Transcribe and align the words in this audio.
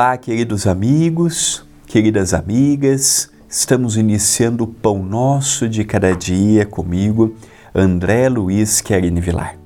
Olá, 0.00 0.16
queridos 0.16 0.66
amigos, 0.66 1.62
queridas 1.86 2.32
amigas, 2.32 3.30
estamos 3.46 3.98
iniciando 3.98 4.64
o 4.64 4.66
Pão 4.66 5.02
Nosso 5.02 5.68
de 5.68 5.84
Cada 5.84 6.16
Dia 6.16 6.64
comigo, 6.64 7.36
André 7.74 8.30
Luiz 8.30 8.80
Querini 8.80 9.20
Vilar. 9.20 9.58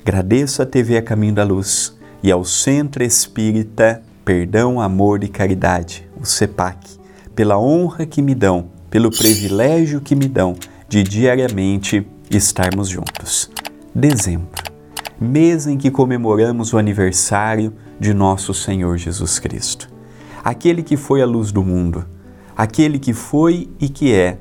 Agradeço 0.00 0.62
a 0.62 0.66
TV 0.66 0.96
A 0.96 1.02
Caminho 1.02 1.34
da 1.34 1.44
Luz 1.44 1.96
e 2.24 2.32
ao 2.32 2.44
Centro 2.44 3.04
Espírita 3.04 4.02
Perdão, 4.24 4.80
Amor 4.80 5.22
e 5.22 5.28
Caridade, 5.28 6.08
o 6.20 6.26
CEPAC, 6.26 6.98
pela 7.32 7.56
honra 7.56 8.04
que 8.04 8.20
me 8.20 8.34
dão, 8.34 8.66
pelo 8.90 9.12
privilégio 9.16 10.00
que 10.00 10.16
me 10.16 10.26
dão 10.26 10.56
de 10.88 11.04
diariamente 11.04 12.04
estarmos 12.28 12.88
juntos. 12.88 13.48
Dezembro, 13.94 14.61
mês 15.22 15.66
em 15.66 15.76
que 15.76 15.90
comemoramos 15.90 16.72
o 16.72 16.78
aniversário 16.78 17.72
de 17.98 18.12
nosso 18.12 18.52
Senhor 18.52 18.96
Jesus 18.96 19.38
Cristo. 19.38 19.88
Aquele 20.44 20.82
que 20.82 20.96
foi 20.96 21.22
a 21.22 21.26
luz 21.26 21.52
do 21.52 21.62
mundo, 21.62 22.04
aquele 22.56 22.98
que 22.98 23.12
foi 23.12 23.70
e 23.80 23.88
que 23.88 24.12
é 24.12 24.38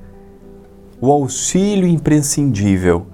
o 1.00 1.12
auxílio 1.12 1.88
imprescindível 1.88 3.08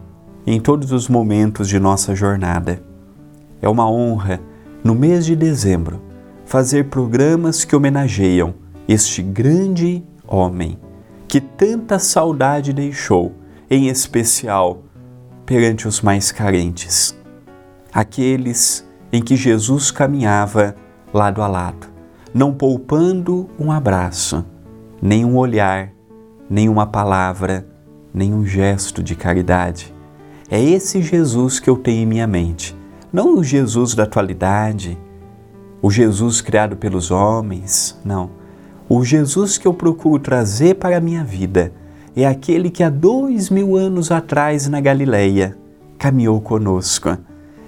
em 0.45 0.59
todos 0.59 0.91
os 0.91 1.09
momentos 1.09 1.67
de 1.67 1.79
nossa 1.79 2.15
jornada. 2.15 2.81
É 3.61 3.67
uma 3.67 3.89
honra, 3.89 4.39
no 4.83 4.95
mês 4.95 5.25
de 5.25 5.35
dezembro, 5.35 6.01
fazer 6.45 6.85
programas 6.85 7.65
que 7.65 7.75
homenageiam 7.75 8.53
este 8.87 9.21
grande 9.21 10.03
homem 10.25 10.79
que 11.27 11.41
tanta 11.41 11.99
saudade 11.99 12.71
deixou, 12.71 13.33
em 13.69 13.89
especial 13.89 14.83
perante 15.45 15.87
os 15.87 16.01
mais 16.01 16.31
carentes, 16.31 17.16
aqueles 17.97 18.87
em 19.11 19.23
que 19.23 19.35
Jesus 19.35 19.89
caminhava 19.89 20.75
lado 21.11 21.41
a 21.41 21.47
lado, 21.47 21.87
não 22.31 22.53
poupando 22.53 23.49
um 23.59 23.71
abraço, 23.71 24.45
nem 25.01 25.25
um 25.25 25.35
olhar, 25.35 25.89
nem 26.47 26.69
uma 26.69 26.85
palavra, 26.85 27.67
nem 28.13 28.35
um 28.35 28.45
gesto 28.45 29.01
de 29.01 29.15
caridade. 29.15 29.91
É 30.47 30.61
esse 30.61 31.01
Jesus 31.01 31.59
que 31.59 31.67
eu 31.67 31.75
tenho 31.75 32.03
em 32.03 32.05
minha 32.05 32.27
mente, 32.27 32.77
não 33.11 33.35
o 33.35 33.43
Jesus 33.43 33.95
da 33.95 34.03
atualidade, 34.03 34.95
o 35.81 35.89
Jesus 35.89 36.39
criado 36.39 36.77
pelos 36.77 37.09
homens, 37.09 37.99
não. 38.05 38.29
O 38.87 39.03
Jesus 39.03 39.57
que 39.57 39.67
eu 39.67 39.73
procuro 39.73 40.21
trazer 40.21 40.75
para 40.75 40.97
a 40.97 41.01
minha 41.01 41.23
vida 41.23 41.73
é 42.15 42.27
aquele 42.27 42.69
que 42.69 42.83
há 42.83 42.91
dois 42.91 43.49
mil 43.49 43.75
anos 43.75 44.11
atrás 44.11 44.67
na 44.67 44.79
Galileia 44.79 45.57
caminhou 45.97 46.39
conosco 46.39 47.17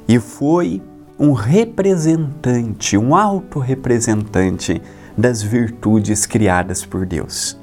e 0.10 0.20
foi 0.20 0.82
um 1.20 1.34
representante, 1.34 2.98
um 2.98 3.16
autorrepresentante 3.16 4.82
das 5.16 5.44
virtudes 5.44 6.26
criadas 6.26 6.84
por 6.84 7.06
Deus. 7.06 7.56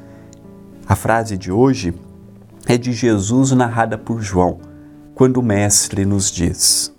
A 0.86 0.94
frase 0.94 1.36
de 1.36 1.50
hoje 1.50 1.92
é 2.64 2.78
de 2.78 2.92
Jesus 2.92 3.50
narrada 3.50 3.98
por 3.98 4.22
João, 4.22 4.60
quando 5.12 5.38
o 5.38 5.42
Mestre 5.42 6.06
nos 6.06 6.30
diz: 6.30 6.94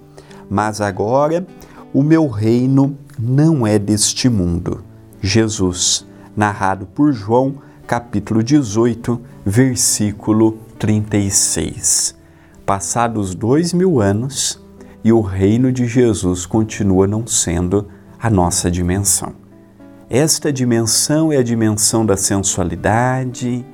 Mas 0.50 0.82
agora 0.82 1.48
o 1.94 2.04
meu 2.04 2.28
reino 2.28 2.98
não 3.18 3.66
é 3.66 3.80
deste 3.80 4.28
mundo. 4.28 4.84
Jesus, 5.22 6.06
narrado 6.36 6.88
por 6.88 7.14
João, 7.14 7.56
capítulo 7.88 8.44
18, 8.44 9.22
versículo 9.46 10.58
36. 10.78 12.18
Passados 12.66 13.34
dois 13.34 13.72
mil 13.72 14.02
anos, 14.02 14.67
e 15.08 15.14
o 15.14 15.22
reino 15.22 15.72
de 15.72 15.88
Jesus 15.88 16.46
continua 16.46 17.08
não 17.08 17.26
sendo 17.26 17.88
a 18.20 18.30
nossa 18.30 18.70
dimensão. 18.70 19.36
Esta 20.10 20.52
dimensão 20.52 21.32
é 21.32 21.38
a 21.38 21.44
dimensão 21.44 22.06
da 22.06 22.18
sensualidade, 22.18 23.66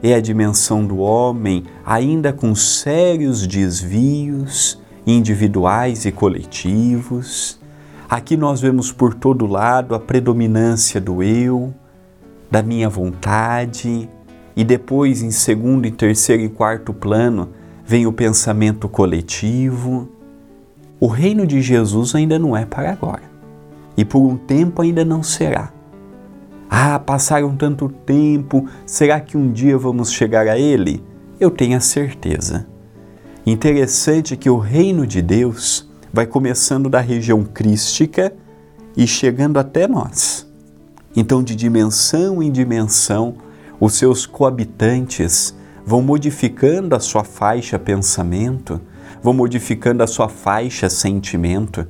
é 0.00 0.14
a 0.14 0.20
dimensão 0.20 0.86
do 0.86 0.98
homem 0.98 1.64
ainda 1.84 2.32
com 2.32 2.54
sérios 2.54 3.44
desvios 3.44 4.80
individuais 5.04 6.04
e 6.04 6.12
coletivos. 6.12 7.58
Aqui 8.08 8.36
nós 8.36 8.60
vemos 8.60 8.92
por 8.92 9.14
todo 9.14 9.48
lado 9.48 9.96
a 9.96 9.98
predominância 9.98 11.00
do 11.00 11.24
eu, 11.24 11.74
da 12.48 12.62
minha 12.62 12.88
vontade, 12.88 14.08
e 14.54 14.62
depois, 14.62 15.22
em 15.22 15.32
segundo, 15.32 15.88
em 15.88 15.92
terceiro 15.92 16.44
e 16.44 16.48
quarto 16.48 16.94
plano, 16.94 17.48
vem 17.84 18.06
o 18.06 18.12
pensamento 18.12 18.88
coletivo 18.88 20.16
o 21.00 21.06
reino 21.06 21.46
de 21.46 21.60
Jesus 21.62 22.14
ainda 22.14 22.38
não 22.38 22.56
é 22.56 22.64
para 22.64 22.90
agora. 22.90 23.22
E 23.96 24.04
por 24.04 24.20
um 24.20 24.36
tempo 24.36 24.82
ainda 24.82 25.04
não 25.04 25.22
será. 25.22 25.72
Ah, 26.70 26.98
passaram 26.98 27.56
tanto 27.56 27.88
tempo, 27.88 28.68
será 28.84 29.20
que 29.20 29.36
um 29.36 29.52
dia 29.52 29.78
vamos 29.78 30.12
chegar 30.12 30.46
a 30.46 30.58
ele? 30.58 31.02
Eu 31.40 31.50
tenho 31.50 31.76
a 31.76 31.80
certeza. 31.80 32.66
Interessante 33.46 34.36
que 34.36 34.50
o 34.50 34.58
reino 34.58 35.06
de 35.06 35.22
Deus 35.22 35.88
vai 36.12 36.26
começando 36.26 36.90
da 36.90 37.00
região 37.00 37.42
crística 37.42 38.32
e 38.96 39.06
chegando 39.06 39.58
até 39.58 39.86
nós. 39.86 40.46
Então, 41.16 41.42
de 41.42 41.56
dimensão 41.56 42.42
em 42.42 42.50
dimensão, 42.50 43.36
os 43.80 43.94
seus 43.94 44.26
coabitantes 44.26 45.54
vão 45.86 46.02
modificando 46.02 46.94
a 46.94 47.00
sua 47.00 47.24
faixa 47.24 47.78
pensamento, 47.78 48.80
vão 49.22 49.32
modificando 49.32 50.02
a 50.02 50.06
sua 50.06 50.28
faixa 50.28 50.88
sentimento. 50.88 51.86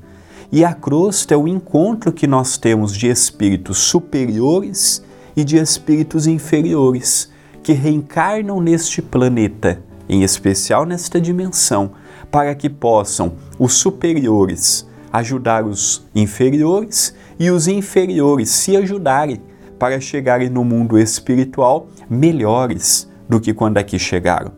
E 0.50 0.64
a 0.64 0.72
crosta 0.72 1.34
é 1.34 1.36
o 1.36 1.46
encontro 1.46 2.12
que 2.12 2.26
nós 2.26 2.56
temos 2.56 2.96
de 2.96 3.08
espíritos 3.08 3.78
superiores 3.78 5.04
e 5.36 5.44
de 5.44 5.56
espíritos 5.56 6.26
inferiores 6.26 7.30
que 7.62 7.72
reencarnam 7.72 8.60
neste 8.60 9.02
planeta, 9.02 9.82
em 10.08 10.22
especial 10.22 10.86
nesta 10.86 11.20
dimensão, 11.20 11.92
para 12.30 12.54
que 12.54 12.70
possam 12.70 13.34
os 13.58 13.74
superiores 13.74 14.88
ajudar 15.12 15.64
os 15.64 16.06
inferiores 16.14 17.14
e 17.38 17.50
os 17.50 17.68
inferiores 17.68 18.50
se 18.50 18.76
ajudarem 18.76 19.40
para 19.78 20.00
chegarem 20.00 20.48
no 20.48 20.64
mundo 20.64 20.98
espiritual 20.98 21.88
melhores 22.10 23.08
do 23.28 23.40
que 23.40 23.54
quando 23.54 23.78
aqui 23.78 23.98
chegaram. 23.98 24.57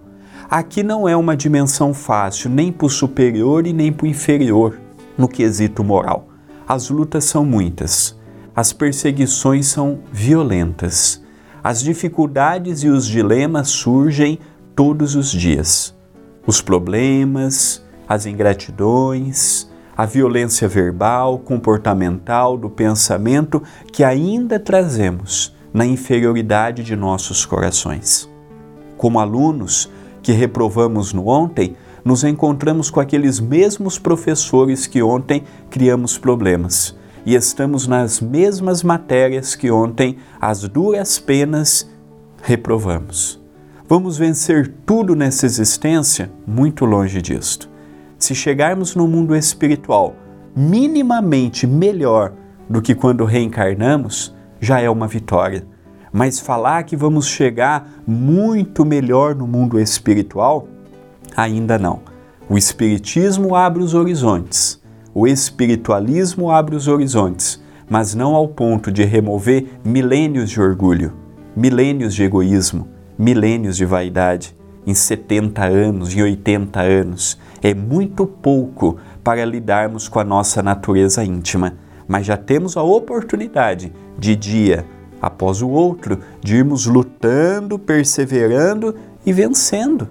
Aqui 0.51 0.83
não 0.83 1.09
é 1.09 1.17
uma 1.17 1.37
dimensão 1.37 1.95
fácil, 1.95 2.51
nem 2.51 2.73
para 2.73 2.87
o 2.87 2.91
superior 2.91 3.69
e 3.69 3.73
nem 3.73 3.93
para 3.93 4.05
o 4.05 4.09
inferior, 4.09 4.81
no 5.17 5.29
quesito 5.29 5.85
moral. 5.85 6.27
As 6.67 6.91
lutas 6.91 7.23
são 7.23 7.45
muitas, 7.45 8.19
as 8.55 8.73
perseguições 8.73 9.69
são 9.69 10.01
violentas, 10.11 11.23
as 11.63 11.81
dificuldades 11.81 12.83
e 12.83 12.89
os 12.89 13.07
dilemas 13.07 13.69
surgem 13.69 14.41
todos 14.75 15.15
os 15.15 15.31
dias. 15.31 15.95
Os 16.45 16.61
problemas, 16.61 17.85
as 18.09 18.27
ingratidões, 18.27 19.71
a 19.97 20.05
violência 20.05 20.67
verbal, 20.67 21.39
comportamental, 21.39 22.59
do 22.59 22.69
pensamento 22.69 23.63
que 23.93 24.03
ainda 24.03 24.59
trazemos 24.59 25.55
na 25.73 25.87
inferioridade 25.87 26.83
de 26.83 26.97
nossos 26.97 27.47
corações. 27.47 28.29
Como 28.97 29.21
alunos, 29.21 29.89
que 30.23 30.33
reprovamos 30.33 31.13
no 31.13 31.29
ontem, 31.29 31.77
nos 32.05 32.25
encontramos 32.25 32.91
com 32.91 33.01
aqueles 33.01 33.41
mesmos 33.41 33.99
professores 33.99 34.87
que 34.87 35.03
ontem 35.03 35.45
criamos 35.71 36.17
problemas 36.19 36.99
e 37.25 37.35
estamos 37.35 37.87
nas 37.87 38.21
mesmas 38.21 38.83
matérias 38.83 39.55
que 39.55 39.71
ontem, 39.71 40.17
as 40.41 40.67
duras 40.67 41.19
penas, 41.19 41.91
reprovamos. 42.43 43.41
Vamos 43.89 44.17
vencer 44.17 44.73
tudo 44.87 45.15
nessa 45.15 45.47
existência? 45.47 46.31
Muito 46.47 46.85
longe 46.85 47.21
disto. 47.21 47.69
Se 48.19 48.35
chegarmos 48.35 48.95
no 48.95 49.07
mundo 49.09 49.35
espiritual 49.35 50.15
minimamente 50.55 51.67
melhor 51.67 52.33
do 52.69 52.83
que 52.83 52.95
quando 52.95 53.25
reencarnamos, 53.25 54.35
já 54.61 54.81
é 54.81 54.91
uma 54.91 55.07
vitória 55.07 55.67
mas 56.13 56.41
falar 56.41 56.83
que 56.85 56.97
vamos 56.97 57.27
chegar 57.27 58.03
muito 58.07 58.85
melhor 58.85 59.35
no 59.35 59.47
mundo 59.47 59.79
espiritual, 59.79 60.67
ainda 61.37 61.79
não. 61.79 62.01
O 62.49 62.59
Espiritismo 62.59 63.55
abre 63.55 63.83
os 63.83 63.95
horizontes, 63.95 64.81
o 65.15 65.27
espiritualismo 65.27 66.51
abre 66.51 66.75
os 66.75 66.89
horizontes, 66.89 67.63
mas 67.89 68.15
não 68.15 68.35
ao 68.35 68.49
ponto 68.49 68.91
de 68.91 69.05
remover 69.05 69.67
milênios 69.85 70.51
de 70.51 70.61
orgulho, 70.61 71.13
milênios 71.57 72.15
de 72.15 72.23
egoísmo, 72.23 72.89
milênios 73.19 73.77
de 73.77 73.85
vaidade. 73.85 74.57
Em 74.87 74.95
70 74.95 75.65
anos, 75.65 76.17
em 76.17 76.23
80 76.23 76.81
anos, 76.81 77.39
é 77.63 77.75
muito 77.75 78.27
pouco 78.27 78.97
para 79.23 79.45
lidarmos 79.45 80.09
com 80.09 80.19
a 80.19 80.25
nossa 80.25 80.63
natureza 80.63 81.23
íntima, 81.23 81.75
mas 82.09 82.25
já 82.27 82.37
temos 82.37 82.77
a 82.77 82.83
oportunidade 82.83 83.93
de 84.19 84.35
dia 84.35 84.87
após 85.21 85.63
o 85.63 85.69
outro, 85.69 86.21
de 86.41 86.57
irmos 86.57 86.87
lutando, 86.87 87.79
perseverando 87.79 88.95
e 89.25 89.33
vencendo 89.33 90.09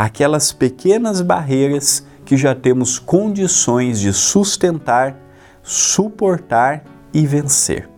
aquelas 0.00 0.50
pequenas 0.50 1.20
barreiras 1.20 2.04
que 2.24 2.36
já 2.36 2.54
temos 2.54 2.98
condições 2.98 4.00
de 4.00 4.12
sustentar, 4.12 5.14
suportar 5.62 6.84
e 7.12 7.26
vencer. 7.26 7.88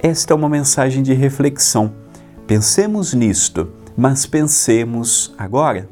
Esta 0.00 0.32
é 0.32 0.36
uma 0.36 0.48
mensagem 0.48 1.02
de 1.02 1.12
reflexão. 1.12 1.92
Pensemos 2.46 3.14
nisto, 3.14 3.72
mas 3.96 4.26
pensemos 4.26 5.34
agora. 5.36 5.88